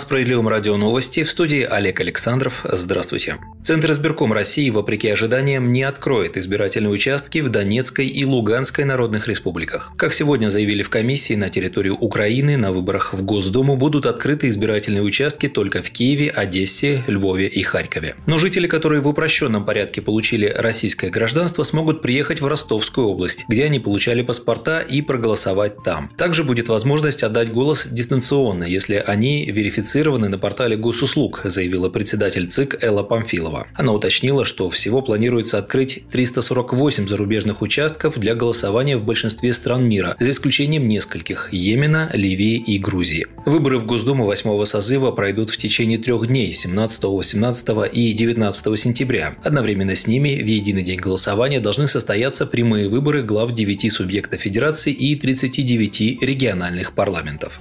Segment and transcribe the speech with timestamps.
[0.00, 2.64] Справедливом радио новости в студии Олег Александров.
[2.64, 3.36] Здравствуйте.
[3.62, 9.92] Центр избирком России, вопреки ожиданиям, не откроет избирательные участки в Донецкой и Луганской народных республиках.
[9.98, 15.02] Как сегодня заявили в комиссии, на территории Украины на выборах в Госдуму будут открыты избирательные
[15.02, 18.14] участки только в Киеве, Одессе, Львове и Харькове.
[18.26, 23.64] Но жители, которые в упрощенном порядке получили российское гражданство, смогут приехать в Ростовскую область, где
[23.64, 26.10] они получали паспорта и проголосовать там.
[26.16, 32.46] Также будет возможность отдать голос дистанционно, если они верифицированы верифицированы на портале госуслуг, заявила председатель
[32.46, 33.66] ЦИК Элла Памфилова.
[33.74, 40.16] Она уточнила, что всего планируется открыть 348 зарубежных участков для голосования в большинстве стран мира,
[40.20, 43.26] за исключением нескольких– Йемена, Ливии и Грузии.
[43.46, 49.34] Выборы в Госдуму 8 созыва пройдут в течение трех дней– 17, 18 и 19 сентября.
[49.42, 54.92] Одновременно с ними в единый день голосования должны состояться прямые выборы глав 9 субъектов Федерации
[54.92, 57.60] и 39 региональных парламентов.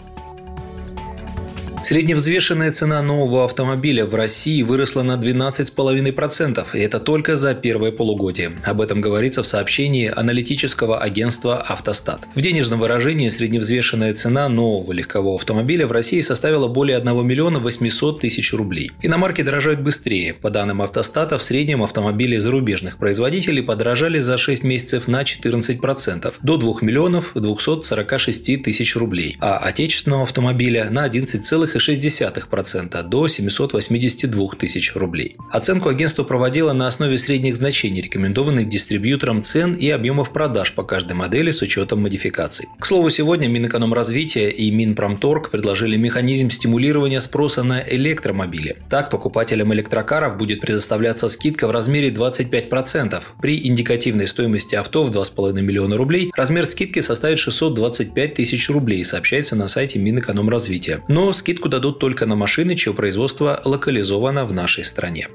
[1.82, 8.52] Средневзвешенная цена нового автомобиля в России выросла на 12,5%, и это только за первое полугодие.
[8.66, 12.28] Об этом говорится в сообщении аналитического агентства «Автостат».
[12.36, 18.20] В денежном выражении средневзвешенная цена нового легкового автомобиля в России составила более 1 миллиона 800
[18.20, 18.92] тысяч рублей.
[19.02, 20.34] Иномарки дорожают быстрее.
[20.34, 26.58] По данным «Автостата», в среднем автомобили зарубежных производителей подорожали за 6 месяцев на 14%, до
[26.58, 31.69] 2 миллионов 246 тысяч рублей, а отечественного автомобиля на 11,5%.
[31.76, 35.38] 2,6% до 782 тысяч рублей.
[35.52, 41.14] Оценку агентство проводило на основе средних значений, рекомендованных дистрибьютором цен и объемов продаж по каждой
[41.14, 42.68] модели с учетом модификаций.
[42.80, 48.78] К слову, сегодня Минэкономразвитие и Минпромторг предложили механизм стимулирования спроса на электромобили.
[48.90, 53.22] Так, покупателям электрокаров будет предоставляться скидка в размере 25%.
[53.42, 59.56] При индикативной стоимости авто в 2,5 миллиона рублей размер скидки составит 625 тысяч рублей, сообщается
[59.56, 61.04] на сайте Минэкономразвития.
[61.08, 65.28] Но скидка скидку дадут только на машины, чье производство локализовано в нашей стране.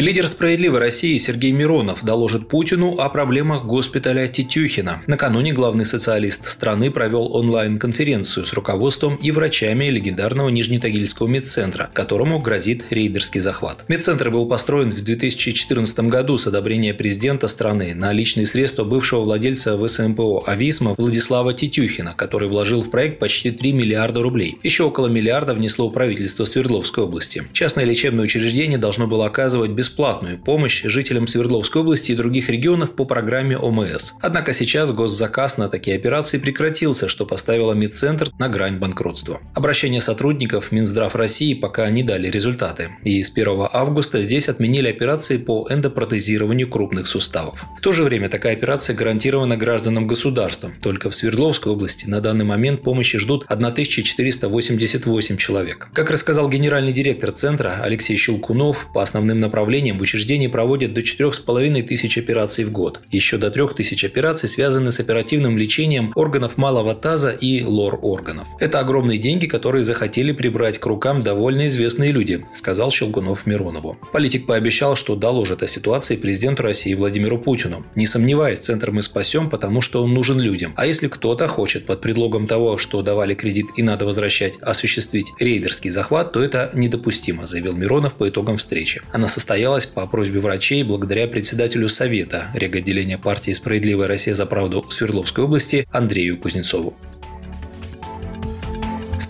[0.00, 5.02] Лидер «Справедливой России» Сергей Миронов доложит Путину о проблемах госпиталя Тетюхина.
[5.06, 12.84] Накануне главный социалист страны провел онлайн-конференцию с руководством и врачами легендарного Нижнетагильского медцентра, которому грозит
[12.88, 13.84] рейдерский захват.
[13.88, 19.76] Медцентр был построен в 2014 году с одобрения президента страны на личные средства бывшего владельца
[19.76, 24.56] ВСМПО «Ависма» Владислава Тетюхина, который вложил в проект почти 3 миллиарда рублей.
[24.62, 27.44] Еще около миллиарда внесло правительство Свердловской области.
[27.52, 32.94] Частное лечебное учреждение должно было оказывать бесплатно бесплатную помощь жителям Свердловской области и других регионов
[32.94, 34.12] по программе ОМС.
[34.20, 39.40] Однако сейчас госзаказ на такие операции прекратился, что поставило медцентр на грань банкротства.
[39.54, 42.90] Обращения сотрудников Минздрав России пока не дали результаты.
[43.02, 47.64] И с 1 августа здесь отменили операции по эндопротезированию крупных суставов.
[47.76, 50.70] В то же время такая операция гарантирована гражданам государства.
[50.82, 55.88] Только в Свердловской области на данный момент помощи ждут 1488 человек.
[55.92, 61.00] Как рассказал генеральный директор центра Алексей Щелкунов, по основным направлениям населением в учреждении проводят до
[61.00, 63.00] 4,5 тысяч операций в год.
[63.10, 68.48] Еще до 3 тысяч операций связаны с оперативным лечением органов малого таза и лор-органов.
[68.58, 73.96] Это огромные деньги, которые захотели прибрать к рукам довольно известные люди, сказал Щелкунов Миронову.
[74.12, 77.84] Политик пообещал, что доложит о ситуации президенту России Владимиру Путину.
[77.94, 80.72] Не сомневаясь, центр мы спасем, потому что он нужен людям.
[80.76, 85.90] А если кто-то хочет под предлогом того, что давали кредит и надо возвращать, осуществить рейдерский
[85.90, 89.02] захват, то это недопустимо, заявил Миронов по итогам встречи.
[89.12, 94.86] Она состоялась состоялась по просьбе врачей благодаря председателю Совета реготделения партии «Справедливая Россия за правду»
[94.88, 96.94] Свердловской области Андрею Кузнецову.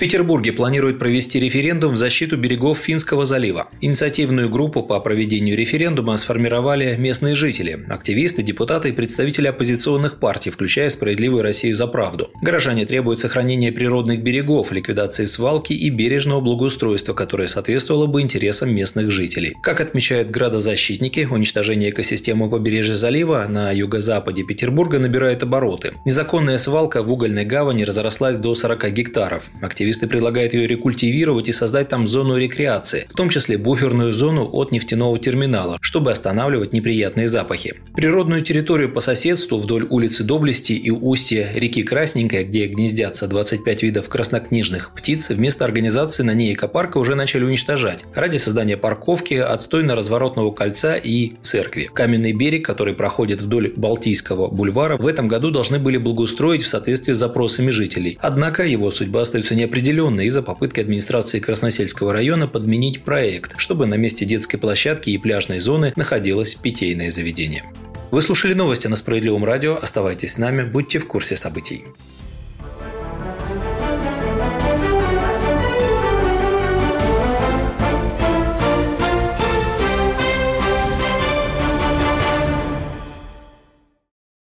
[0.00, 3.68] Петербурге планируют провести референдум в защиту берегов Финского залива.
[3.82, 10.88] Инициативную группу по проведению референдума сформировали местные жители, активисты, депутаты и представители оппозиционных партий, включая
[10.88, 12.30] «Справедливую Россию за правду».
[12.40, 19.10] Горожане требуют сохранения природных берегов, ликвидации свалки и бережного благоустройства, которое соответствовало бы интересам местных
[19.10, 19.54] жителей.
[19.62, 25.92] Как отмечают градозащитники, уничтожение экосистемы побережья залива на юго-западе Петербурга набирает обороты.
[26.06, 29.50] Незаконная свалка в угольной гавани разрослась до 40 гектаров.
[29.60, 34.48] Активисты Активисты предлагают ее рекультивировать и создать там зону рекреации, в том числе буферную зону
[34.52, 37.74] от нефтяного терминала, чтобы останавливать неприятные запахи.
[37.96, 44.08] Природную территорию по соседству вдоль улицы Доблести и устья реки Красненькая, где гнездятся 25 видов
[44.08, 50.94] краснокнижных птиц, вместо организации на ней экопарка уже начали уничтожать ради создания парковки, отстойно-разворотного кольца
[50.94, 51.90] и церкви.
[51.92, 57.12] Каменный берег, который проходит вдоль Балтийского бульвара, в этом году должны были благоустроить в соответствии
[57.12, 58.18] с запросами жителей.
[58.20, 63.94] Однако его судьба остается неопределенной неопределенно из-за попытки администрации Красносельского района подменить проект, чтобы на
[63.94, 67.64] месте детской площадки и пляжной зоны находилось питейное заведение.
[68.10, 69.76] Вы слушали новости на Справедливом радио.
[69.76, 71.84] Оставайтесь с нами, будьте в курсе событий.